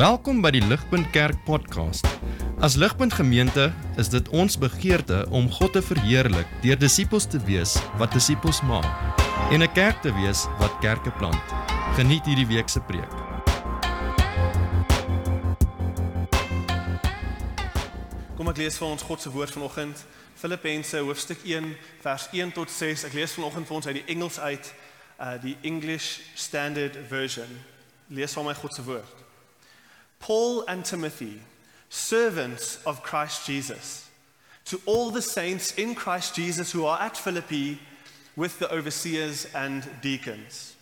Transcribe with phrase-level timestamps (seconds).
[0.00, 2.06] Welkom by die Ligpunt Kerk podcast.
[2.64, 3.66] As Ligpunt Gemeente
[4.00, 8.88] is dit ons begeerte om God te verheerlik deur disippels te wees wat disippels maak
[9.52, 11.44] en 'n kerk te wees wat kerke plant.
[12.00, 13.12] Geniet hierdie week se preek.
[18.36, 20.04] Kom ek lees vir ons God se woord vanoggend.
[20.34, 23.04] Filippense hoofstuk 1 vers 1 tot 6.
[23.04, 24.74] Ek lees vanoggend vir ons uit die Engels uit,
[25.20, 27.48] uh die English Standard Version.
[28.08, 29.20] Lees van my God se woord.
[30.20, 31.40] Paul and Timothy,
[31.88, 34.08] servants of Christ Jesus,
[34.66, 37.80] to all the saints in Christ Jesus who are at Philippi
[38.36, 40.76] with the overseers and deacons.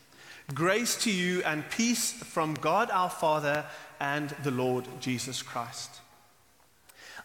[0.53, 3.65] Grace to you and peace from God our Father
[4.01, 5.91] and the Lord Jesus Christ.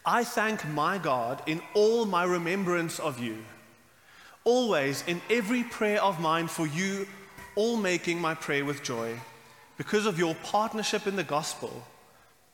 [0.06, 3.38] I thank my God in all my remembrance of you,
[4.44, 7.08] always in every prayer of mine for you,
[7.56, 9.18] all making my prayer with joy,
[9.78, 11.84] because of your partnership in the gospel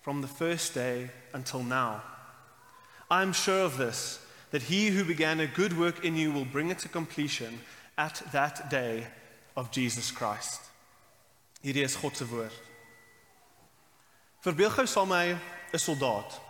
[0.01, 2.02] from the first day until now.
[3.11, 6.45] I am sure of this, that he who began a good work in you will
[6.45, 7.61] bring it to completion
[7.99, 9.07] at that day
[9.57, 10.61] of Jesus Christ.
[11.63, 12.52] Hierdie is God se woord.
[14.41, 15.37] Verbeel gou saam my
[15.73, 16.41] 'n soldaat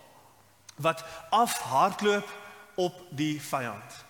[0.76, 2.28] wat afhardloop
[2.76, 4.04] op die vyand.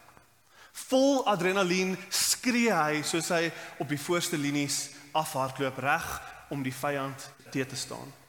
[0.72, 6.06] Vol adrenalien skree hy soos hy op die voorste linies afhardloop reg
[6.50, 8.19] om die vyand te te staan.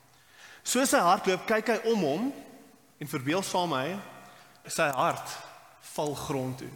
[0.64, 2.32] Soos hy hardloop, kyk hy om hom
[3.02, 3.86] en verbeel saam my
[4.70, 5.36] sy hart
[5.96, 6.72] val grond toe.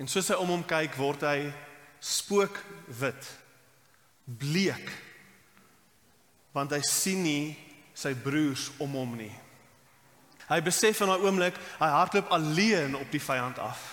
[0.00, 1.52] En soos hy om hom kyk, word hy
[2.04, 3.28] spookwit,
[4.24, 4.88] bleek.
[6.56, 7.54] Want hy sien nie
[7.94, 9.32] sy broers om hom nie.
[10.48, 13.84] Hy besef in daai oomblik, hy hardloop alleen op die vyand af.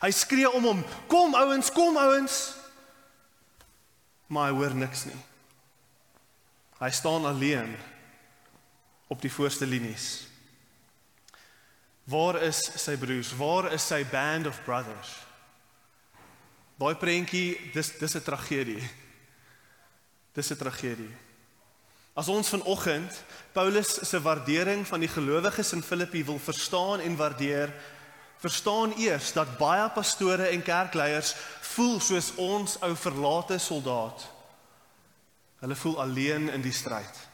[0.00, 2.54] Hy skree om hom, "Kom ouens, kom ouens."
[4.26, 5.20] Maar hy hoor niks nie.
[6.80, 7.76] Hy staan alleen
[9.14, 10.26] op die voorste linies.
[12.10, 13.30] Waar is sy broers?
[13.38, 15.12] Waar is sy band of brothers?
[16.74, 18.82] Daai prentjie, dis dis 'n tragedie.
[20.34, 21.14] Dis 'n tragedie.
[22.14, 23.22] As ons vanoggend
[23.52, 27.74] Paulus se waardering van die gelowiges in Filippi wil verstaan en waardeer,
[28.38, 34.26] verstaan eers dat baie pastore en kerkleiers voel soos ons ou verlate soldaat.
[35.58, 37.33] Hulle voel alleen in die stryd.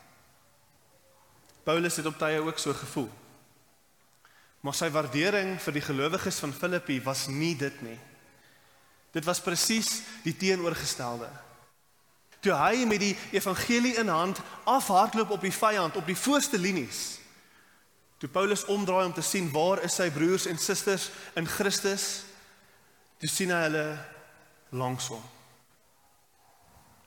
[1.70, 3.10] Paulus het op tye ook so gevoel.
[4.60, 7.98] Maar sy waardering vir die gelowiges van Filippi was nie dit nie.
[9.14, 11.28] Dit was presies die teenoorgestelde.
[12.42, 17.20] Toe hy met die evangelie in hand afhardloop op die vyand op die voorste linies.
[18.18, 21.06] Toe Paulus omdraai om te sien waar is sy broers en susters
[21.38, 22.08] in Christus,
[23.22, 23.86] toe sien hy hulle
[24.74, 25.22] langs hom.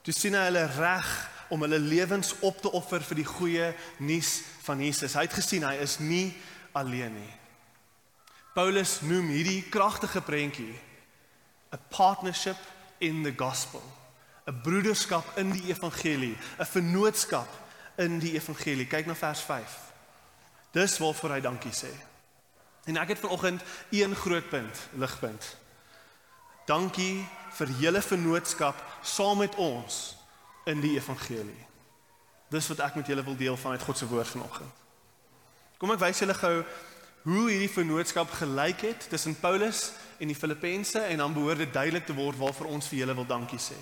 [0.06, 1.14] Toe sien hy hulle reg
[1.54, 3.70] om hulle lewens op te offer vir die goeie
[4.02, 5.14] nuus van Jesus.
[5.14, 6.32] Hy het gesien hy is nie
[6.74, 7.32] alleen nie.
[8.54, 10.74] Paulus noem hierdie kragtige prentjie
[11.70, 12.58] 'n partnership
[12.98, 13.82] in the gospel.
[14.46, 17.48] 'n broederskap in die evangelie, 'n vennootskap
[17.96, 18.86] in die evangelie.
[18.86, 19.78] Kyk na vers 5.
[20.70, 21.92] Dis waarvoor hy dankie sê.
[22.84, 25.56] En ek het vanoggend een groot punt, ligpunt.
[26.66, 30.16] Dankie vir julle vennootskap saam met ons
[30.64, 31.66] in die evangelie.
[32.52, 34.82] Dis wat ek met julle wil deel vanuit God se woord vanoggend.
[35.78, 36.54] Kom ek wys julle gou
[37.24, 42.06] hoe hierdie vennootskap gelyk het tussen Paulus en die Filippense en dan behoort dit duidelik
[42.06, 43.76] te word waarvoor ons vir julle wil dankie sê.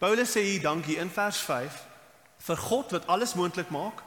[0.00, 1.80] Paulus sê hier dankie in vers 5
[2.42, 4.02] vir God wat alles moontlik maak,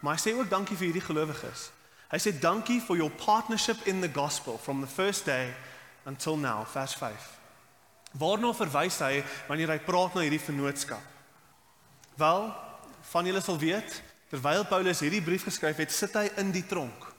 [0.00, 1.68] maar hy sê ook dankie vir hierdie gelowiges.
[2.08, 5.52] Hy sê dankie for your partnership in the gospel from the first day
[6.06, 7.43] until now, vers 5.
[8.18, 11.02] Waarna verwys hy wanneer hy praat na hierdie vennootskap?
[12.18, 12.44] Wel,
[13.10, 13.96] van julle sal weet,
[14.30, 17.10] terwyl Paulus hierdie brief geskryf het, sit hy in die tronk.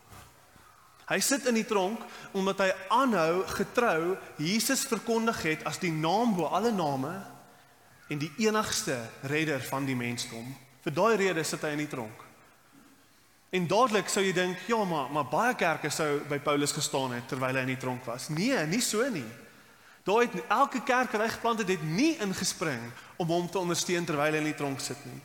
[1.05, 2.01] Hy sit in die tronk
[2.33, 7.13] omdat hy aanhou getrou Jesus verkondig het as die naam bo alle name
[8.09, 8.97] en die enigste
[9.29, 10.47] redder van die mensdom.
[10.85, 12.23] Vir daai rede sit hy in die tronk.
[13.55, 17.29] En dadelik sou jy dink, ja, maar maar baie kerke sou by Paulus gestaan het
[17.29, 18.29] terwyl hy in die tronk was.
[18.33, 19.27] Nee, nie so nie.
[20.05, 22.83] Daai het elke kerk wat hy geplant het, het nie ingespring
[23.17, 25.21] om hom te ondersteun terwyl hy in die tronk sit nie.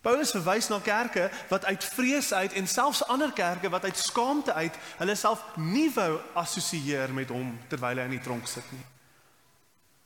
[0.00, 4.52] Paulus verwys na kerke wat uit vrees uit en selfs ander kerke wat uit skaamte
[4.56, 8.86] uit hulle self nie wou assosieer met hom terwyl hy in die tronk sit nie.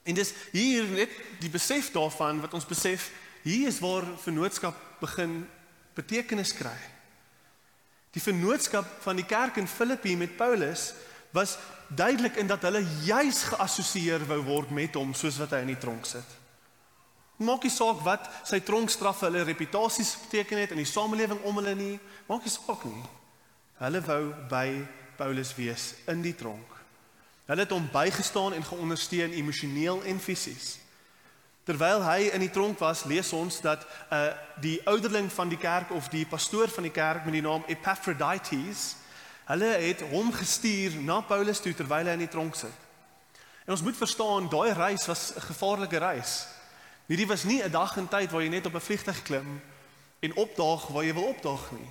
[0.05, 3.09] En dis hier net die besef daarvan wat ons besef,
[3.47, 5.45] hier is waar vennootskap begin
[5.97, 6.77] betekenis kry.
[8.13, 10.91] Die vennootskap van die kerk in Filippi met Paulus
[11.35, 11.59] was
[11.89, 15.81] duidelik in dat hulle juis geassosieer wou word met hom soos wat hy in die
[15.83, 16.37] tronk sit.
[17.43, 21.59] Maak nie saak wat sy tronkstraf vir hulle reputasies beteken het in die samelewing om
[21.59, 21.97] hulle nie.
[22.29, 23.03] Maak nie saak nie.
[23.83, 24.21] Hulle wou
[24.51, 24.69] by
[25.19, 26.71] Paulus wees in die tronk.
[27.51, 30.77] Hulle het hom bygestaan en geondersteun emosioneel en fisies.
[31.67, 33.83] Terwyl hy in die tronk was, lees ons dat
[34.13, 34.31] uh
[34.63, 38.95] die ouderling van die kerk of die pastoor van die kerk met die naam Epaphroditus,
[39.45, 42.83] hulle het hom gestuur na Paulus toe terwyl hy in die tronk sit.
[43.65, 46.47] En ons moet verstaan, daai reis was 'n gevaarlike reis.
[47.07, 49.61] Hierdie was nie 'n dag en tyd waar jy net op 'n vliegtuig klim
[50.21, 51.91] en opdaag waar jy wil opdaag nie.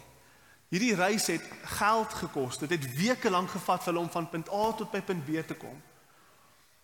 [0.69, 2.57] Hierdie reis het geld gekos.
[2.57, 5.47] Dit het weke lank gevat vir hulle om van punt A tot by punt B
[5.47, 5.81] te kom.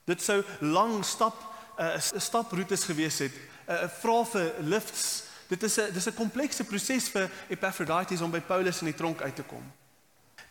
[0.05, 1.35] Dit sou lang stap
[1.77, 5.23] 'n uh, staproetes gewees het, 'n uh, vra vir lifts.
[5.47, 9.21] Dit is 'n dis 'n komplekse proses vir Epaphroditus om by Paulus in die tronk
[9.21, 9.63] uit te kom.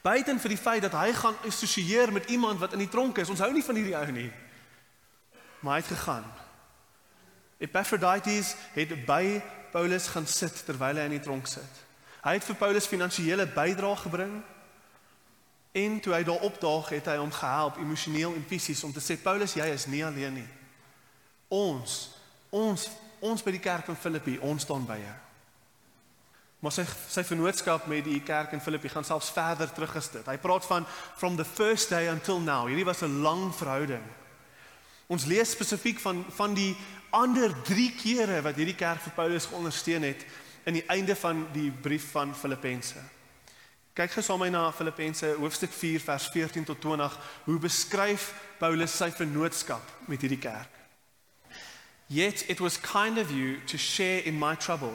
[0.03, 3.31] Buiten vir die feit dat hy gaan assosieer met iemand wat in die tronk is.
[3.31, 4.31] Ons hou nie van hierdie ou nie.
[5.61, 6.29] Maar hy het gegaan.
[7.59, 9.41] Epaphroditus het by
[9.73, 11.83] Paulus gaan sit terwyl hy in die tronk sit.
[12.23, 14.39] Hy het vir Paulus finansiële bydrae gebring.
[15.79, 19.19] En toe hy daar opdaag, het hy hom gehelp emosioneel en fisies om te sê
[19.21, 20.49] Paulus, jy is nie alleen nie.
[21.53, 21.99] Ons,
[22.51, 22.89] ons,
[23.21, 25.17] ons by die kerk van Filippi, ons staan by jou.
[26.59, 30.27] Maar sy sy vennootskap met die kerk in Filippi gaan selfs verder teruggestit.
[30.27, 32.67] Hy praat van from the first day until now.
[32.67, 34.03] Hierdie was 'n lang verhouding.
[35.07, 36.77] Ons lees spesifiek van van die
[37.11, 40.27] ander 3 kere wat hierdie kerk vir Paulus geondersteun het
[40.65, 43.01] in die einde van die brief van Filippense.
[43.95, 48.35] Kyk gou saam met my na Filippense hoofstuk 4 vers 14 tot 20 hoe beskryf
[48.59, 50.71] Paulus sy vennootskap met hierdie kerk.
[52.07, 54.95] Yet it was kind of you to share in my trouble.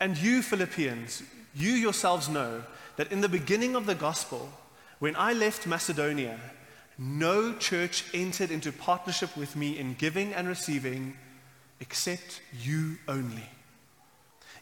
[0.00, 1.22] And you, Philippians,
[1.54, 2.62] you yourselves know
[2.96, 4.50] that in the beginning of the gospel,
[4.98, 6.38] when I left Macedonia,
[6.98, 11.16] no church entered into partnership with me in giving and receiving
[11.80, 13.48] except you only.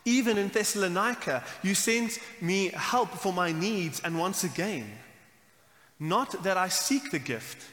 [0.04, 4.90] Even in Thessalonica, you sent me help for my needs, and once again,
[6.00, 7.64] not that I seek the gift,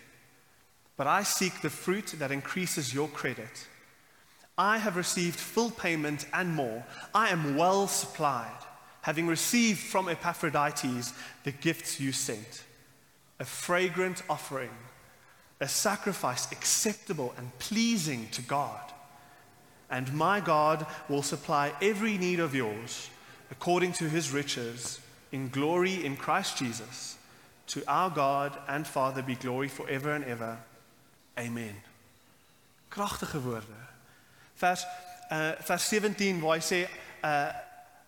[0.96, 3.68] but I seek the fruit that increases your credit.
[4.60, 6.84] I have received full payment and more.
[7.16, 8.62] I am well supplied,
[9.02, 11.14] having received from Epaphroditus
[11.46, 12.64] the gifts you sent
[13.40, 14.70] a fragrant offering,
[15.62, 18.82] a sacrifice acceptable and pleasing to God.
[19.90, 23.10] And my God will supply every need of yours
[23.50, 25.00] according to his riches
[25.32, 27.18] in glory in Christ Jesus.
[27.68, 30.58] To our God and Father be glory forever and ever.
[31.38, 31.76] Amen.
[32.92, 33.88] Kragtige woorde.
[34.60, 34.86] Vers
[35.30, 36.84] uh vers 17 waar hy sê
[37.24, 37.50] uh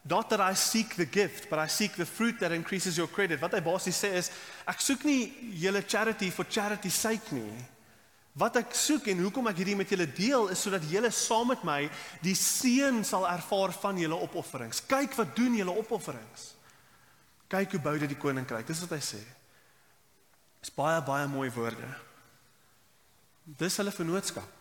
[0.04, 3.42] not that I seek the gift but I seek the fruit that increases your credit.
[3.42, 4.32] Wat hy basies sê is
[4.70, 7.52] ek soek nie julle charity for charity sake nie.
[8.34, 11.66] Wat ek soek en hoekom ek hierdie met julle deel is sodat julle saam met
[11.68, 11.82] my
[12.24, 14.82] die seën sal ervaar van julle opofferings.
[14.88, 16.54] Kyk wat doen julle opofferings.
[17.52, 18.64] Kyk hoe bou dit die koninkryk.
[18.68, 19.20] Dis wat hy sê.
[20.64, 21.90] Dis baie baie mooi woorde.
[23.60, 24.61] Dis hulle vennootskap.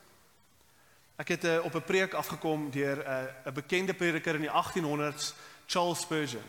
[1.20, 4.50] Ek het uh, op 'n preek afgekom deur eh, 'n uh, bekende prediker in die
[4.50, 5.34] 1800s,
[5.66, 6.48] Charles Spurgeon.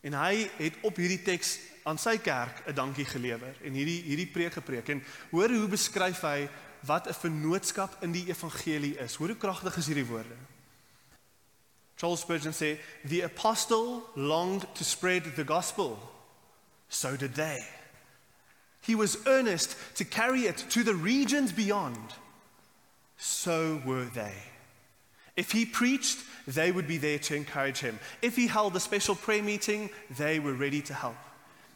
[0.00, 4.26] En hy het op hierdie teks aan sy kerk 'n dankie gelewer en hierdie hierdie
[4.26, 4.88] preek gepreek.
[4.88, 6.48] En hoor hoe beskryf hy
[6.80, 9.14] wat 'n vennootskap in die evangelie is.
[9.14, 10.36] Hoor hoe kragtig is hierdie woorde.
[11.94, 12.78] Charles Spurgeon sê,
[13.08, 15.98] "The apostle longed to spread the gospel.
[16.88, 17.66] So did they.
[18.80, 22.25] He was earnest to carry it to the regions beyond."
[23.16, 24.34] So were they.
[25.36, 27.98] If he preached, they would be there to encourage him.
[28.22, 31.16] If he held a special prayer meeting, they were ready to help.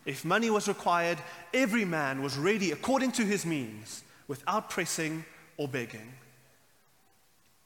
[0.06, 1.18] If money was required,
[1.52, 5.24] every man was ready according to his means, without pressing
[5.56, 6.14] or begging.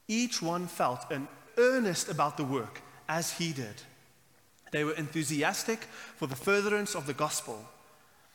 [0.08, 3.82] Each one felt an earnest about the work as he did.
[4.72, 5.84] They were enthusiastic
[6.16, 7.64] for the furtherance of the gospel.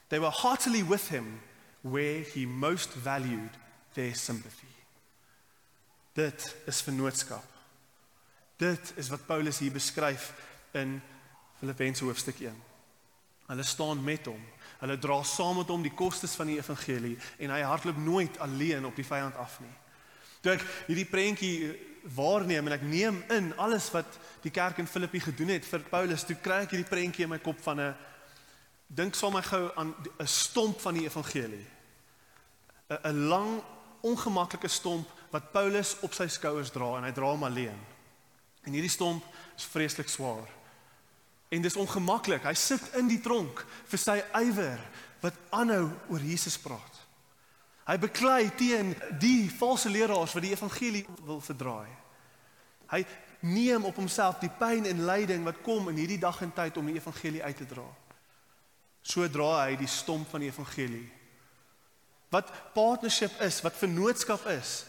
[0.08, 1.42] They were heartily with him
[1.82, 3.52] where he most valued
[3.94, 4.68] their sympathy.
[6.20, 7.44] Dit is vennootskap.
[8.60, 10.34] Dit is wat Paulus hier beskryf
[10.76, 10.98] in
[11.60, 12.56] Filippense hoofstuk 1.
[13.48, 14.42] Hulle staan met hom.
[14.82, 18.88] Hulle dra saam met hom die kostes van die evangelie en hy hardloop nooit alleen
[18.90, 19.72] op die vyand af nie.
[20.44, 21.54] Toe ek hierdie prentjie
[22.16, 26.26] waarneem en ek neem in alles wat die kerk in Filippi gedoen het vir Paulus,
[26.28, 27.96] toe kry ek hierdie prentjie in my kop van 'n
[28.88, 31.68] dink saam my gou aan 'n stomp van die evangelie.
[32.90, 33.62] 'n lang
[34.02, 37.78] ongemaklike stomp wat Paulus op sy skouers dra en hy dra hom alleen.
[38.66, 39.26] En hierdie stomp
[39.58, 40.48] is vreeslik swaar.
[41.50, 42.46] En dis ongemaklik.
[42.46, 44.82] Hy sit in die tronk vir sy ywer
[45.24, 47.00] wat aanhou oor Jesus praat.
[47.90, 51.90] Hy beklei teen die valse leraars wat die evangelie wil verdraai.
[52.94, 53.02] Hy
[53.50, 56.90] neem op homself die pyn en lyding wat kom in hierdie dag en tyd om
[56.90, 57.88] die evangelie uit te dra.
[59.02, 61.08] So dra hy die stomp van die evangelie.
[62.30, 64.84] Wat partnership is, wat vennootskap is,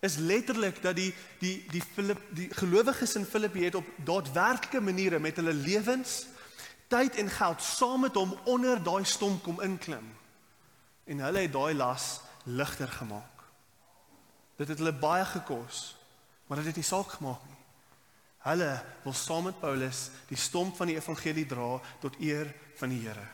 [0.00, 5.18] is letterlik dat die die die Filip die gelowiges in Filippi het op daadwerklike maniere
[5.18, 6.26] met hulle lewens,
[6.88, 10.04] tyd en geld saam met hom onder daai stomp kom inklim.
[11.04, 13.44] En hulle het daai las ligter gemaak.
[14.56, 15.96] Dit het hulle baie gekos,
[16.46, 17.56] maar dit het nie saak gemaak nie.
[18.46, 18.70] Hulle
[19.02, 23.26] wil saam met Paulus die stomp van die evangelie dra tot eer van die Here.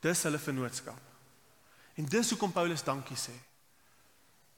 [0.00, 1.00] Dis hulle vennootskap.
[1.94, 3.34] En dis hoekom Paulus dankie sê.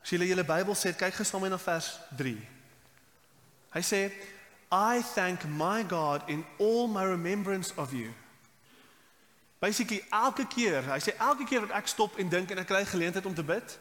[0.02, 2.34] As jy julle Bybel sê, kyk gou saam met na vers 3.
[3.72, 4.02] Hy sê
[4.72, 8.10] I thank my God in all my remembrance of you.
[9.60, 12.82] Basically elke keer, hy sê elke keer wat ek stop en dink en ek kry
[12.88, 13.76] geleentheid om te bid,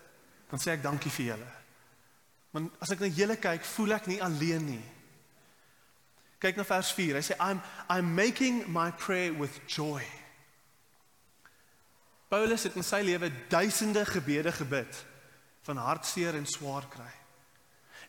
[0.51, 1.51] dan sê ek dankie vir julle.
[2.51, 4.84] Want as ek na julle kyk, voel ek nie alleen nie.
[6.42, 7.18] Kyk na vers 4.
[7.18, 10.04] Hy sê I'm I'm making my prayer with joy.
[12.30, 15.01] Paulus het in sy lewe duisende gebede gebid
[15.62, 17.12] van hartseer en swaar kry.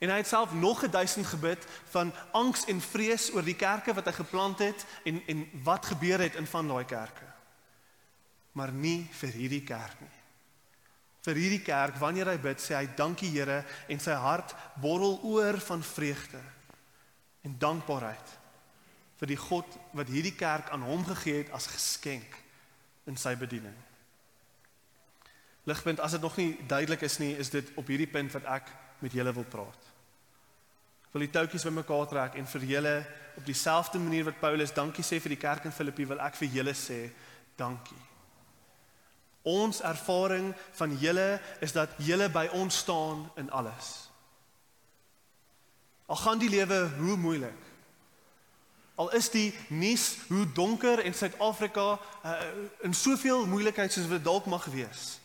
[0.02, 3.94] En hy het self nog 'n duisend gebid van angs en vrees oor die kerke
[3.94, 7.28] wat hy geplant het en en wat gebeur het in van daai kerke.
[8.52, 10.18] Maar nie vir hierdie kerk nie.
[11.22, 15.60] Vir hierdie kerk wanneer hy bid, sê hy dankie Here en sy hart borrel oor
[15.60, 16.40] van vreugde
[17.42, 18.38] en dankbaarheid
[19.22, 22.34] vir die God wat hierdie kerk aan hom gegee het as geskenk
[23.06, 23.76] in sy bediening.
[25.64, 28.70] Ligpunt, as dit nog nie duidelik is nie, is dit op hierdie punt wat ek
[28.98, 29.90] met julle wil praat.
[31.06, 32.94] Ek wil die touwtjies bymekaar trek en vir julle
[33.36, 36.50] op dieselfde manier wat Paulus dankie sê vir die kerk in Filippi, wil ek vir
[36.56, 37.04] julle sê
[37.60, 38.00] dankie.
[39.42, 43.92] Ons ervaring van julle is dat julle by ons staan in alles.
[46.06, 47.70] Al gaan die lewe hoe moeilik.
[48.94, 52.34] Al is die nuus hoe donker en Suid-Afrika uh,
[52.86, 55.21] in soveel moeilikheid soos wat dalk mag wees.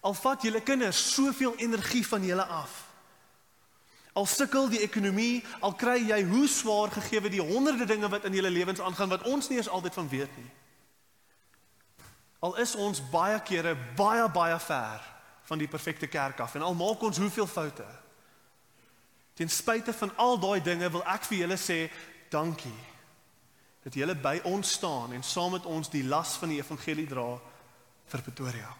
[0.00, 2.84] Al vat julle kinders soveel energie van julle af.
[4.16, 8.32] Al sukkel die ekonomie, al kry jy hoe swaar gegee die honderde dinge wat in
[8.32, 10.50] julle lewens aangaan wat ons nie eens altyd van weet nie.
[12.40, 15.04] Al is ons baie kere baie baie ver
[15.46, 17.86] van die perfekte kerk af en al maak ons hoeveel foute.
[19.36, 21.78] Ten spyte van al daai dinge wil ek vir julle sê
[22.32, 22.78] dankie
[23.84, 27.28] dat julle by ons staan en saam met ons die las van die evangelie dra
[28.10, 28.72] vir Pretoria.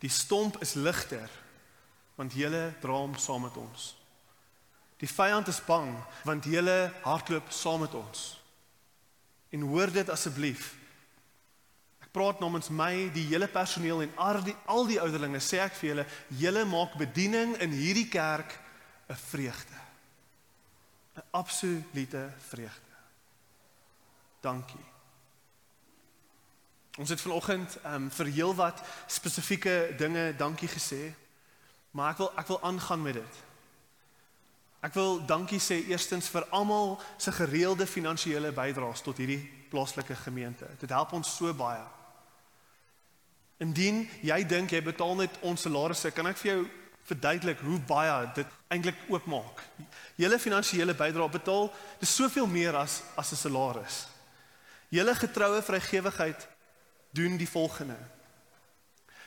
[0.00, 1.28] Die stomp is ligter
[2.20, 3.94] want julle dra hom saam met ons.
[5.00, 5.94] Die vyand is bang
[6.28, 8.26] want julle hardloop saam met ons.
[9.50, 10.74] En hoor dit asseblief.
[12.04, 15.76] Ek praat namens my, die hele personeel en al die al die ouderlinge sê ek
[15.78, 16.06] vir julle,
[16.42, 18.52] julle maak bediening in hierdie kerk
[19.08, 19.78] 'n vreugde.
[21.16, 22.94] 'n Absolute vreugde.
[24.40, 24.86] Dankie.
[26.98, 31.14] Ons het vanoggend ehm um, vir heelwat spesifieke dinge dankie gesê.
[31.90, 33.38] Maar ek wil ek wil aangaan met dit.
[34.80, 40.66] Ek wil dankie sê eerstens vir almal se gereelde finansiële bydraes tot hierdie plaaslike gemeente.
[40.80, 41.82] Dit help ons so baie.
[43.60, 46.62] Indien jy dink jy betaal net ons salarisse, kan ek vir jou
[47.10, 49.60] verduidelik hoe baie dit eintlik oopmaak.
[50.16, 51.68] Julle finansiële bydrae betaal
[52.00, 54.06] dis soveel meer as as 'n salaris.
[54.88, 56.48] Julle getroue vrygewigheid
[57.10, 57.98] doen die volgende.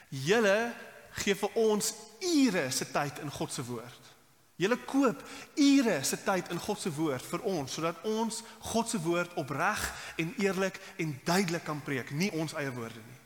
[0.10, 0.74] Julle
[1.24, 4.14] gee vir ons ure se tyd in God se woord.
[4.56, 5.22] Julle koop
[5.56, 9.82] ure se tyd in God se woord vir ons sodat ons God se woord opreg
[10.22, 13.22] en eerlik en duidelik kan preek, nie ons eie woorde nie,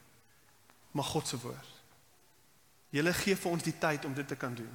[0.96, 1.74] maar God se woord.
[2.96, 4.72] Julle gee vir ons die tyd om dit te kan doen.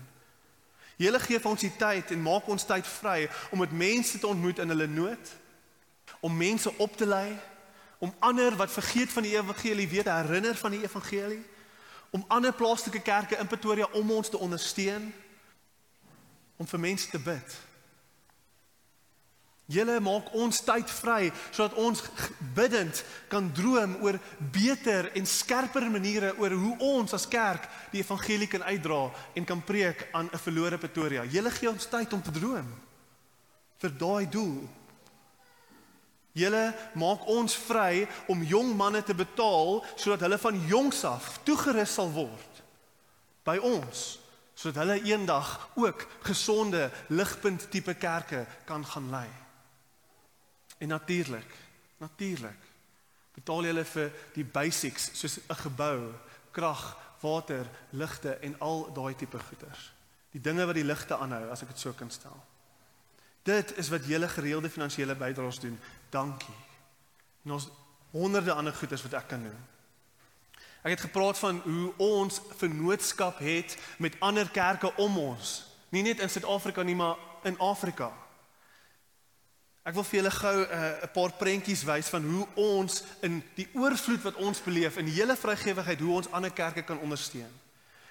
[1.00, 4.28] Julle gee vir ons die tyd en maak ons tyd vry om met mense te
[4.28, 5.32] ontmoet in hulle nood,
[6.20, 7.32] om mense op te lei,
[8.02, 11.42] om ander wat vergeet van die evangelie weer te herinner van die evangelie
[12.10, 15.12] om ander plaaslike kerke in Pretoria om ons te ondersteun
[16.56, 17.54] om vir mense te bid.
[19.70, 22.02] Julle maak ons tyd vry sodat ons
[22.56, 24.18] bidend kan droom oor
[24.52, 29.04] beter en skerper maniere oor hoe ons as kerk die evangelie kan uitdra
[29.38, 31.24] en kan preek aan 'n verlore Pretoria.
[31.24, 32.68] Julle gee ons tyd om te droom
[33.78, 34.81] vir daai doel.
[36.32, 41.98] Julle maak ons vry om jong manne te betaal sodat hulle van jongs af toegerus
[41.98, 42.62] sal word
[43.44, 44.22] by ons
[44.54, 45.48] sodat hulle eendag
[45.80, 49.28] ook gesonde ligpunt tipe kerke kan gaan lei.
[50.78, 51.54] En natuurlik,
[51.98, 52.68] natuurlik
[53.34, 56.12] betaal julle vir die basics soos 'n gebou,
[56.50, 59.92] krag, water, ligte en al daai tipe goeders.
[60.30, 62.36] Die dinge wat die ligte aanhou, as ek dit so kan stel.
[63.42, 65.78] Dit is wat julle gereelde finansiële bydraes doen.
[66.10, 66.54] Dankie.
[67.44, 67.68] En ons
[68.10, 69.60] honderde ander goeders wat ek kan noem.
[70.82, 75.62] Ek het gepraat van hoe ons vennootskap het met ander kerke om ons.
[75.88, 78.10] Nie net in Suid-Afrika nie, maar in Afrika.
[79.82, 83.68] Ek wil vir julle gou 'n uh, paar prentjies wys van hoe ons in die
[83.74, 87.50] oorvloed wat ons beleef in die hele vrygewigheid hoe ons ander kerke kan ondersteun.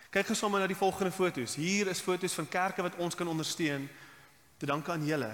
[0.09, 1.55] Kyk gou sommer na die volgende foto's.
[1.55, 3.89] Hier is foto's van kerke wat ons kan ondersteun
[4.61, 5.31] te danke aan julle.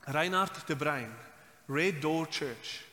[0.00, 1.12] Reinhard de Bruin,
[1.66, 2.84] Red Door Church.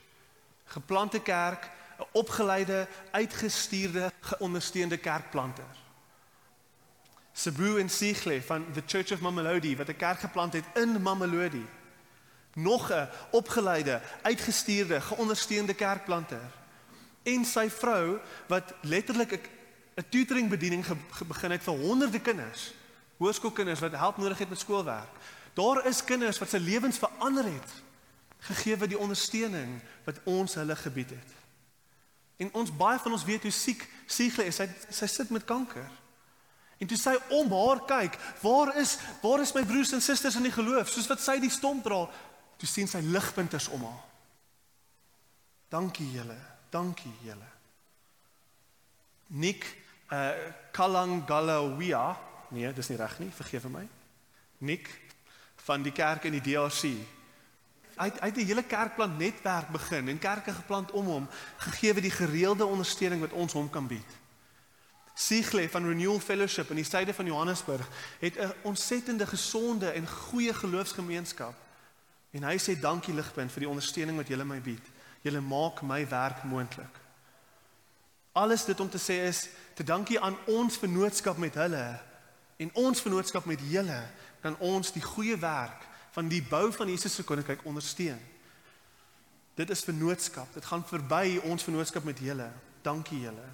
[0.65, 1.69] Geplante kerk,
[1.99, 5.75] 'n opgeleide, uitgestuurde, geondersteunde kerkplanter.
[7.33, 11.65] Cebu en Sigle van the Church of Mamelodi wat 'n kerk geplant het in Mamelodi
[12.53, 16.51] nog 'n opgeleide, uitgestuurde, geondersteunde kerkplanter
[17.23, 19.49] en sy vrou wat letterlik
[19.95, 20.85] 'n tutoring bediening
[21.27, 22.73] begin het vir honderde kinders,
[23.23, 25.23] hoërskoolkinders wat help nodig het met skoolwerk.
[25.53, 27.73] Daar is kinders wat se lewens verander het
[28.43, 31.35] gegee word die ondersteuning wat ons hulle gebied het.
[32.43, 34.57] En ons baie van ons weet hoe siek Sigle is.
[34.59, 35.87] Sy sy sit met kanker.
[36.81, 40.49] En toe sy om haar kyk, waar is waar is my broers en susters in
[40.49, 40.89] die geloof?
[40.91, 42.01] Soos wat sy die stomp dra,
[42.59, 44.01] toe sien sy ligpunters om haar.
[45.71, 46.37] Dankie julle.
[46.73, 47.47] Dankie julle.
[49.39, 49.65] Nick
[50.11, 50.33] uh
[50.73, 52.17] Kalangalawia,
[52.53, 53.83] nee, dis nie reg nie, vergewe my.
[54.63, 54.89] Nick
[55.65, 56.93] van die kerk in die DRC.
[57.93, 61.93] Hy het, hy het 'n hele kerkplant netwerk begin en kerke geplant om hom, gegee
[61.93, 64.11] die gereelde ondersteuning wat ons hom kan bied.
[65.13, 67.87] Sigle van Renewal Fellowship in die suide van Johannesburg
[68.19, 71.53] het 'n ontsettende gesonde en goeie geloofsgemeenskap
[72.33, 74.85] En hy sê dankie ligpunt vir die ondersteuning wat julle my bied.
[75.23, 77.01] Julle maak my werk moontlik.
[78.33, 79.45] Alles dit om te sê is
[79.77, 81.83] te dankie aan ons vennootskap met hulle
[82.63, 83.99] en ons vennootskap met julle
[84.43, 88.19] kan ons die goeie werk van die bou van Jesus se koninkryk ondersteun.
[89.57, 90.53] Dit is vennootskap.
[90.53, 92.49] Dit gaan verby ons vennootskap met julle.
[92.85, 93.45] Dankie julle.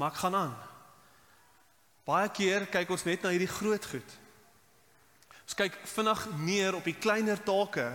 [0.00, 0.56] Maak gaan aan.
[2.08, 4.16] Baie keer kyk ons net na hierdie groot goed.
[5.44, 7.86] Ons kyk vinnig neer op die kleiner take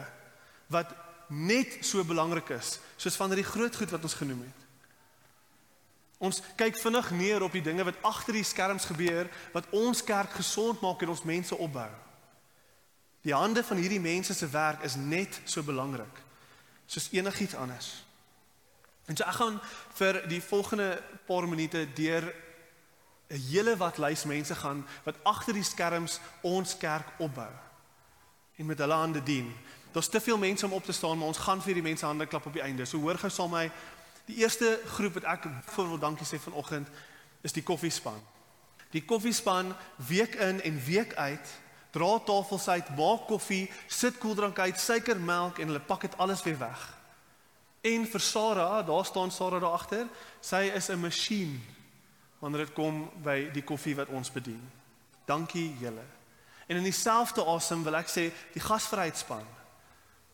[0.71, 0.93] wat
[1.28, 4.66] net so belangrik is soos van die groot goed wat ons genoem het.
[6.17, 10.34] Ons kyk vinnig neer op die dinge wat agter die skerms gebeur wat ons kerk
[10.39, 11.89] gesond maak en ons mense opbou.
[13.21, 16.23] Die hande van hierdie mense se werk is net so belangrik
[16.88, 17.89] soos enigiets anders.
[19.06, 19.60] En so ek gaan
[19.99, 22.34] vir die volgende paar minute deur
[23.30, 27.51] 'n hele wat lys mense gaan wat agter die skerms ons kerk opbou
[28.58, 29.53] en met hulle hande dien.
[29.91, 32.25] Daar's te veel mense om op te staan, maar ons gaan vir die mense hande
[32.25, 32.86] klap op die einde.
[32.86, 33.71] So hoor gou saam my
[34.28, 36.90] die eerste groep wat ek vir wil dankie sê vanoggend
[37.48, 38.20] is die koffiespan.
[38.92, 39.74] Die koffiespan
[40.08, 41.56] week in en week uit
[41.96, 46.44] dra tafels uit, maak koffie, sit koeldrank uit, suiker, melk en hulle pak dit alles
[46.46, 46.84] weer weg.
[47.88, 50.06] En vir Sarah, daar staan Sarah daar agter,
[50.42, 51.62] sy is 'n masjien
[52.40, 54.62] wanneer dit kom by die koffie wat ons bedien.
[55.26, 56.04] Dankie julle.
[56.68, 59.46] En in dieselfde asem wil ek sê die gasvryheidspan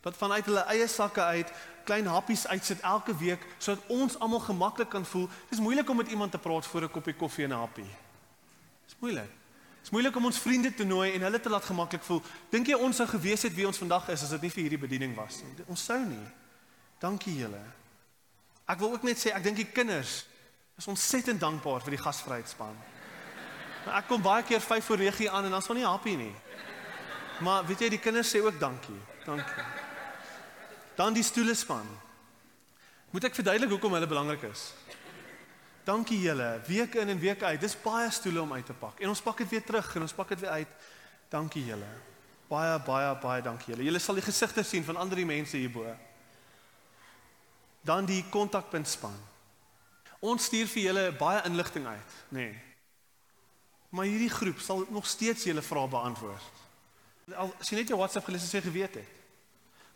[0.04, 1.52] wat vanuit hulle eie sakke uit
[1.84, 5.28] klein happies uitsit elke week sodat ons almal gemaklik kan voel.
[5.28, 7.92] Dit is moeilik om met iemand te praat voor 'n koppie koffie en 'n happie.
[8.86, 9.30] Dis moeilik.
[9.82, 12.22] Dis moeilik om ons vriende te nooi en hulle te laat gemaklik voel.
[12.50, 14.80] Dink jy ons sou gewees het wie ons vandag is as dit nie vir hierdie
[14.80, 15.66] bediening was nie?
[15.68, 16.28] Ons sou nie.
[17.00, 17.62] Dankie julle.
[18.66, 20.26] Ek wil ook net sê ek dink die kinders
[20.78, 22.76] is ontsettend dankbaar vir die gasvryheidspan.
[23.86, 26.36] Maar ek kom baie keer 5 voor 9 aan en dan's van nie happy nie.
[27.44, 29.02] Maar weet jy die kinders sê ook dankie.
[29.26, 29.83] Dankie.
[30.96, 31.88] Dan die stoelespan.
[33.14, 34.72] Moet ek verduidelik hoekom hulle belangrik is?
[35.84, 36.62] Dankie julle.
[36.68, 37.60] Week in en week uit.
[37.62, 39.00] Dis baie stoele om uit te pak.
[39.00, 40.76] En ons pak dit weer terug en ons pak dit weer uit.
[41.30, 41.90] Dankie julle.
[42.48, 43.86] Baie baie baie dankie julle.
[43.90, 45.86] Julle sal die gesigte sien van ander mense hierbo.
[47.84, 49.16] Dan die kontakpuntspan.
[50.24, 52.46] Ons stuur vir julle baie inligting uit, nê.
[52.48, 52.62] Nee.
[53.94, 56.62] Maar hierdie groep sal nog steeds julle vrae beantwoord.
[57.36, 59.20] Al as jy net jou WhatsApp gelees het, sê geweet het.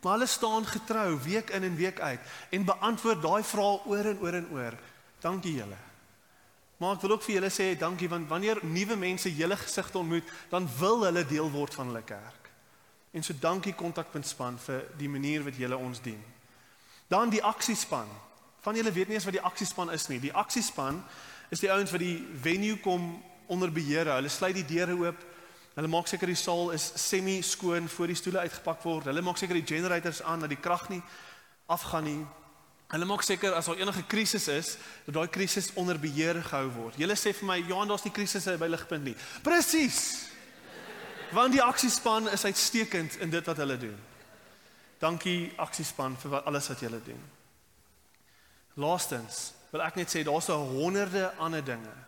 [0.02, 4.20] Maar hulle staan getrou week in en week uit en beantwoord daai vrae oor en
[4.20, 4.80] oor en oor.
[5.20, 5.78] Dankie julle.
[6.78, 10.28] Maar ek wil ook vir julle sê dankie want wanneer nuwe mense julle gesigte ontmoet,
[10.50, 12.52] dan wil hulle deel word van hulle kerk.
[13.12, 16.22] En so dankie kontakpunt span vir die manier wat julle ons dien.
[17.10, 18.10] Dan die aksiespan.
[18.62, 20.20] Van julle weet nie eens wat die aksiespan is nie.
[20.22, 21.02] Die aksiespan
[21.50, 23.10] is die ouens wat die venue kom
[23.48, 24.12] onder beheer.
[24.20, 25.26] Hulle sluit die deure oop.
[25.78, 29.12] Hulle maak seker die saal is semi skoon voor die stoele uitgepak word.
[29.12, 31.04] Hulle maak seker die generators aan dat die krag nie
[31.70, 32.24] afgaan nie.
[32.90, 34.72] Hulle maak seker as daar enige krisis is,
[35.06, 36.98] dat daai krisis onder beheer gehou word.
[36.98, 40.26] Julle sê vir my, "Ja, daar's nie krisisse by ligpunt nie." Presies.
[41.32, 43.98] Want die aksiespan is uitstekend in dit wat hulle doen.
[45.00, 47.22] Dankie aksiespan vir wat alles wat julle doen.
[48.74, 52.07] Laastens, wil ek net sê daar's honderde ander dinge.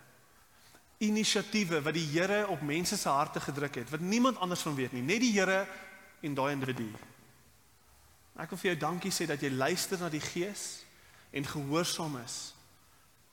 [0.99, 4.91] Inisiatiewe wat die Here op mense se harte gedruk het, wat niemand anders van weet
[4.91, 5.63] nie, net die Here
[6.21, 6.89] en daai individu.
[8.39, 10.83] Ek wil vir jou dankie sê dat jy luister na die Gees
[11.35, 12.37] en gehoorsaam is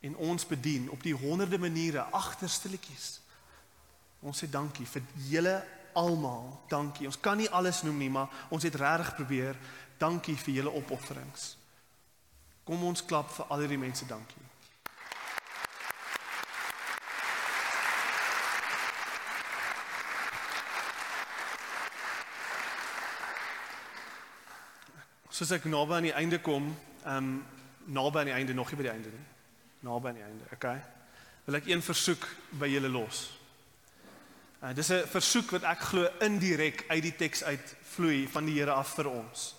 [0.06, 3.16] en ons bedien op die honderde maniere agter stilletjies.
[4.22, 5.56] Ons sê dankie vir julle
[5.96, 6.50] almal.
[6.68, 7.06] Dankie.
[7.08, 9.58] Ons kan nie alles noem nie, maar ons het regtig probeer.
[9.98, 11.54] Dankie vir julle opofferings.
[12.66, 14.45] Kom ons klap vir al hierdie mense dankie.
[25.36, 26.70] Soos ek naby aan die einde kom,
[27.04, 27.32] ehm um,
[27.92, 29.24] naby aan die einde nog nie by die einde nie.
[29.84, 30.78] Naby aan die einde, okay?
[31.44, 32.24] Wil ek een versoek
[32.56, 33.20] by julle los.
[34.62, 38.56] Uh, dis 'n versoek wat ek glo indirek uit die teks uit vloei van die
[38.56, 39.54] Here af vir ons.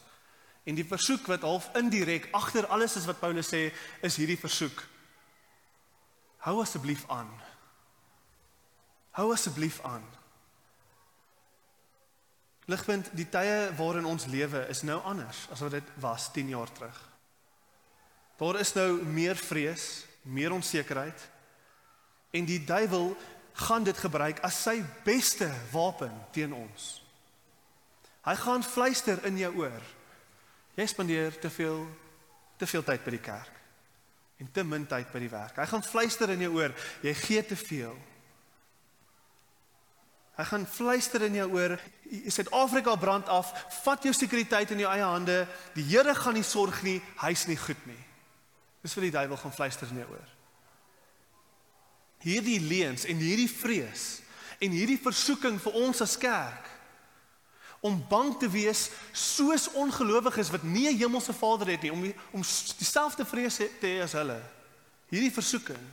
[0.65, 4.83] En die versoek wat half indirek agter alles is wat Paulus sê, is hierdie versoek.
[6.37, 7.29] Hou asseblief aan.
[9.11, 10.03] Hou asseblief aan.
[12.67, 16.71] Ligpunt, die tye waarin ons lewe is nou anders as wat dit was 10 jaar
[16.75, 16.97] terug.
[18.37, 21.27] Daar is nou meer vrees, meer onsekerheid
[22.35, 23.13] en die duiwel
[23.57, 26.89] gaan dit gebruik as sy beste wapen teen ons.
[28.27, 29.83] Hy gaan fluister in jou oor.
[30.75, 31.85] Jy spandeer te veel
[32.57, 33.57] te veel tyd by die kerk
[34.41, 35.57] en te min tyd by die werk.
[35.57, 36.73] Hy gaan fluister in jou oor,
[37.05, 37.95] jy gee te veel.
[40.37, 41.79] Hy gaan fluister in jou oor,
[42.29, 43.49] Suid-Afrika brand af,
[43.81, 45.41] vat jou sekuriteit in jou eie hande.
[45.73, 47.99] Die Here gaan nie sorg nie, hy's nie goed nie.
[48.85, 50.29] Dis vir die duiwel gaan fluister in jou oor.
[52.21, 54.21] Hierdie leuns en hierdie vrees
[54.61, 56.69] en hierdie versoeking vir ons as kerk
[57.85, 62.41] om bang te wees soos ongelowiges wat nie 'n hemelse Vader het nie om om
[62.77, 64.41] dieselfde vrees te hê as hulle.
[65.09, 65.83] Hierdie versoeking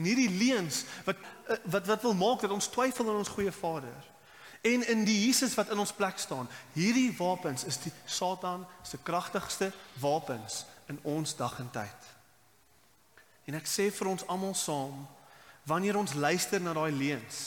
[0.00, 3.52] en hierdie leuns wat eh, wat wat wil maak dat ons twyfel aan ons goeie
[3.52, 4.08] Vader.
[4.60, 6.48] En in die Jesus wat in ons plek staan.
[6.76, 12.10] Hierdie wapens is die Satan se kragtigste wapens in ons dag en tyd.
[13.48, 15.06] En ek sê vir ons almal saam,
[15.68, 17.40] wanneer ons luister na daai leuns,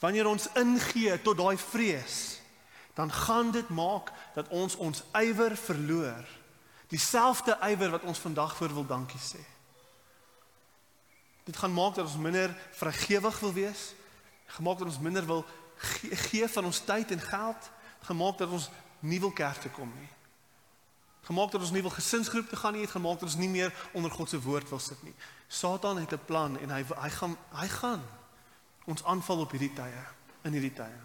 [0.00, 2.18] wanneer ons ingee tot daai vrees,
[2.94, 6.28] dan gaan dit maak dat ons ons ywer verloor.
[6.92, 9.40] Dieselfde ywer wat ons vandag voor wil dankie sê.
[11.44, 13.92] Dit gaan maak dat ons minder vrygewig wil wees,
[14.46, 15.44] gemaak dat ons minder wil
[15.76, 19.92] gee, gee van ons tyd en geld, gemaak dat ons nie wil kerk toe kom
[19.98, 20.08] nie.
[21.24, 23.72] Gemaak dat ons nie wil gesinsgroep te gaan nie, het gemaak dat ons nie meer
[23.92, 25.14] onder God se woord wil sit nie.
[25.48, 28.02] Satan het 'n plan en hy hy gaan hy gaan
[28.84, 30.04] ons aanval op hierdie tye,
[30.42, 31.00] in hierdie tye.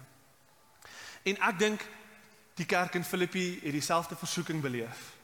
[1.22, 1.80] En ek dink
[2.54, 5.19] die kerk in Filippi het dieselfde versoeking beleef.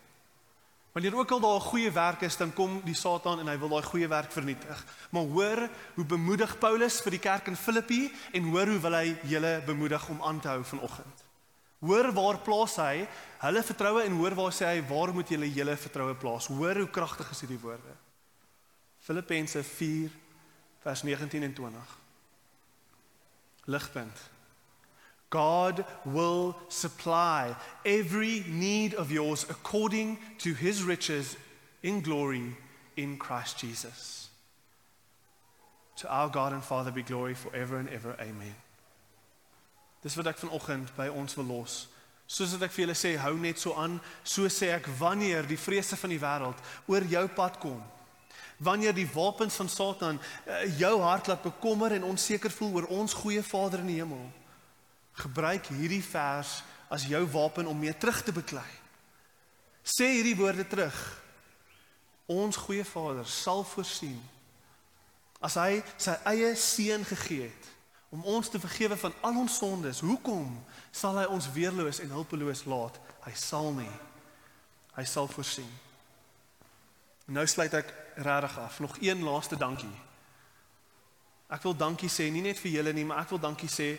[0.97, 3.69] Wanneer ook al daar 'n goeie werk is, dan kom die Satan en hy wil
[3.69, 4.85] daai goeie werk vernietig.
[5.11, 9.17] Maar hoor hoe bemoedig Paulus vir die kerk in Filippi en hoor hoe wil hy
[9.23, 11.25] julle bemoedig om aan te hou vanoggend.
[11.79, 15.77] Hoor waar plaas hy hulle vertroue en hoor waar sê hy waar moet julle julle
[15.77, 16.47] vertroue plaas?
[16.47, 17.97] Hoor hoe kragtig is hierdie woorde.
[18.99, 20.11] Filippense 4
[20.79, 21.99] vers 19 en 20.
[23.65, 24.36] Ligpunt
[25.37, 31.37] God will supply every need of yours according to his riches
[31.83, 32.57] in glory
[32.97, 34.31] in Christ Jesus.
[35.97, 38.17] To our God and Father be glory forever and ever.
[38.19, 38.55] Amen.
[40.03, 41.75] Dis wat ek vanoggend by ons wil los.
[42.27, 45.61] Soos wat ek vir julle sê, hou net so aan, so sê ek wanneer die
[45.61, 47.85] vrese van die wêreld oor jou pad kom.
[48.57, 53.21] Wanneer die wapens van Satan uh, jou hart laat bekommer en onseker voel oor ons
[53.21, 54.25] goeie Vader in die hemel
[55.17, 56.61] gebruik hierdie vers
[56.93, 58.69] as jou wapen om mee terug te beklei.
[59.87, 60.97] Sê hierdie woorde terug.
[62.27, 64.19] Ons goeie Vader sal voorsien
[65.45, 67.67] as hy sy eie seun gegee het
[68.15, 70.01] om ons te vergewe van al ons sondes.
[70.01, 70.49] Hoekom
[70.95, 72.99] sal hy ons weerloos en hulpeloos laat?
[73.27, 73.93] Hy sal nie.
[74.97, 75.69] Hy sal voorsien.
[77.27, 77.91] Nou sluit ek
[78.23, 78.79] regtig af.
[78.81, 79.93] Nog een laaste dankie.
[81.53, 83.93] Ek wil dankie sê nie net vir julle nie, maar ek wil dankie sê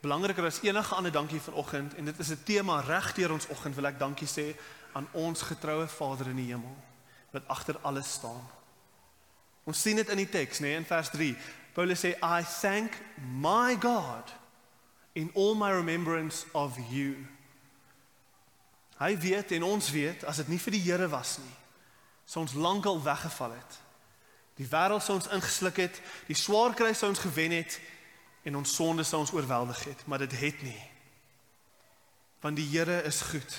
[0.00, 3.86] belangriker as enige ander dankie vanoggend en dit is 'n tema regdeur ons oggend wil
[3.86, 4.56] ek dankie sê
[4.92, 6.76] aan ons getroue Vader in die hemel
[7.30, 8.50] wat agter alles staan.
[9.64, 11.36] Ons sien dit in die teks, nê, nee, in vers 3.
[11.72, 14.32] Paulus sê I thank my God
[15.12, 17.26] in all my remembrance of you.
[18.98, 21.54] Hy weet en ons weet as dit nie vir die Here was nie,
[22.24, 23.78] sou ons lankal weggeval het.
[24.60, 27.78] Die wêreld sou ons ingesluk het, die swaar kry sou ons gewen het
[28.42, 30.82] en ons sonde sou ons oorweldig het, maar dit het nie.
[32.40, 33.58] Want die Here is goed.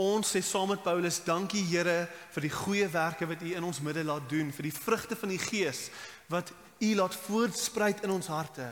[0.00, 3.82] Ons sê saam met Paulus, dankie Here vir die goeie werke wat U in ons
[3.84, 5.86] midde laat doen, vir die vrugte van die Gees
[6.32, 6.50] wat
[6.82, 8.66] U laat voortspruit in ons harte.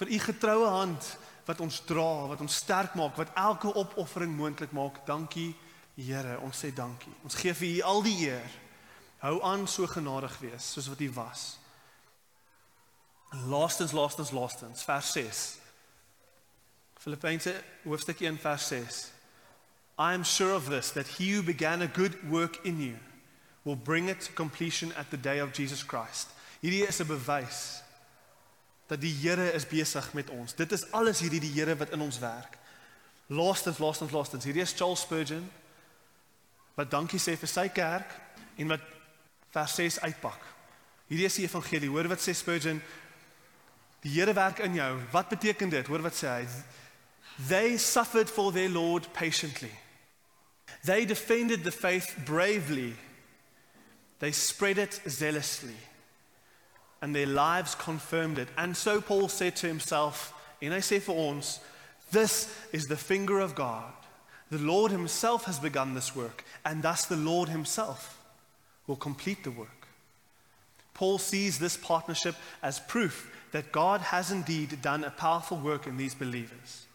[0.00, 1.12] Vir U getroue hand
[1.46, 5.04] wat ons dra, wat ons sterk maak, wat elke opoffering moontlik maak.
[5.06, 5.52] Dankie
[5.94, 7.12] Here, ons sê dankie.
[7.22, 8.60] Ons gee vir U al die eer.
[9.22, 11.61] Hou aan so genadig wees soos wat U was.
[13.32, 15.56] Laastens, laastens, laastens, vers 6.
[16.98, 19.10] Filippense hoofstuk 1 vers 6.
[19.98, 22.96] I am sure of this, that he who began a good work in you
[23.64, 26.28] will bring it to completion at the day of Jesus Christ.
[26.60, 27.82] Hierdie is 'n bewys
[28.86, 30.54] dat die Here is besig met ons.
[30.54, 32.58] Dit is alles hierdie die Here wat in ons werk.
[33.26, 34.44] Laastens, laastens, laastens.
[34.44, 35.50] Hierdie is Charles Spurgeon
[36.74, 38.08] wat dankie sê vir sy kerk
[38.56, 38.80] en wat
[39.52, 40.40] vers 6 uitpak.
[41.08, 41.88] Hierdie is die evangelie.
[41.88, 42.82] Hoor wat sê Spurgeon?
[44.02, 44.98] Die Here werk in jou.
[45.10, 45.86] Wat beteken dit?
[45.86, 46.46] Hoor wat sê hy?
[47.48, 49.70] They suffered for their Lord patiently.
[50.84, 52.94] They defended the faith bravely.
[54.18, 55.76] They spread it zealously.
[57.00, 58.48] And their lives confirmed it.
[58.56, 61.60] And so Paul said to himself, in I say for ons,
[62.10, 63.92] this is the finger of God.
[64.50, 68.18] The Lord himself has begun this work, and thus the Lord himself
[68.86, 69.88] will complete the work.
[70.94, 75.96] Paul sees this partnership as proof that God has indeed done a powerful work in
[75.96, 76.86] these believers.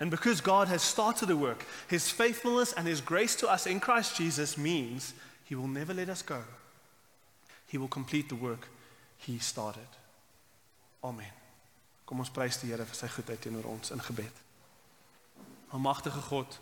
[0.00, 3.78] And because God has started the work, his faithfulness and his grace to us in
[3.78, 6.42] Christ Jesus means he will never let us go.
[7.68, 8.68] He will complete the work
[9.18, 9.86] he started.
[11.04, 11.30] Amen.
[12.04, 14.40] Kom ons prys die Here vir sy goedheid teenoor ons in gebed.
[15.72, 16.58] Almagtige God,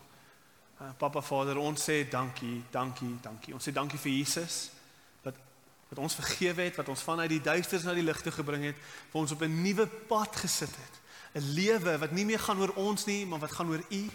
[0.79, 3.55] eh, Papa Vader, ons sê dankie, dankie, dankie.
[3.57, 4.70] Ons sê dankie vir Jesus
[5.90, 8.79] wat ons vergewe het, wat ons vanuit die duisternis na die lig toe gebring het,
[9.11, 10.94] vir ons op 'n nuwe pad gesit het.
[11.35, 14.11] 'n lewe wat nie meer gaan oor ons nie, maar wat gaan oor U.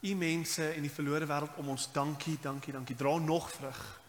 [0.00, 2.96] U mense in die verlore wêreld om ons dankie, dankie, dankie.
[2.96, 4.00] Dra nog vrug.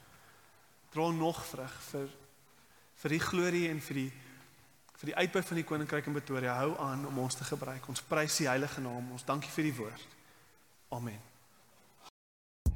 [0.92, 2.10] Dra nog vrug vir
[3.02, 4.12] vir die glorie en vir die
[5.02, 6.60] vir die uitbou van die koninkryk in Pretoria.
[6.60, 7.90] Hou aan om ons te gebruik.
[7.90, 9.10] Ons prys die heilige naam.
[9.12, 10.08] Ons dankie vir die woord.
[10.94, 11.31] Amen.